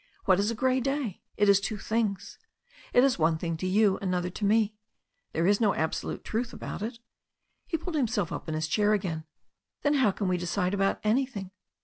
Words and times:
What 0.25 0.39
is 0.39 0.49
a 0.49 0.55
grey 0.55 0.79
day? 0.79 1.21
It 1.37 1.47
is 1.47 1.59
two 1.61 1.77
things. 1.77 2.39
It 2.91 3.03
is 3.03 3.19
one 3.19 3.37
thing 3.37 3.55
to 3.57 3.67
you, 3.67 3.99
another 3.99 4.31
to 4.31 4.43
me. 4.43 4.73
There 5.31 5.45
is 5.45 5.61
no 5.61 5.75
absolute 5.75 6.23
truth 6.23 6.53
about 6.53 6.81
it." 6.81 6.97
He 7.67 7.77
pulled 7.77 7.95
himself 7.95 8.31
up 8.31 8.49
in 8.49 8.55
his 8.55 8.67
chair 8.67 8.93
again. 8.93 9.25
"Then 9.83 9.93
how 9.93 10.09
can 10.09 10.27
one 10.27 10.37
decide 10.37 10.73
about 10.73 11.01
anything?" 11.03 11.51